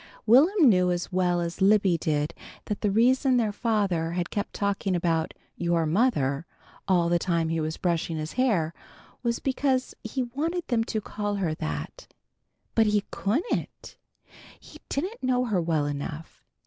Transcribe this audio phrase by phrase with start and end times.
[0.25, 2.33] Will'm knew as well as Libby did
[2.65, 6.47] that the reason their father had kept talking about "your mother"
[6.87, 8.73] all the time he was brushing his hair,
[9.21, 12.11] was because he wanted them to call her that.
[12.73, 13.95] But he couldn't!
[14.59, 16.43] He didn't know her well enough.